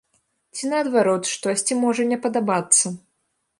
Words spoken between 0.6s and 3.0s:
наадварот, штосьці можа не падабацца.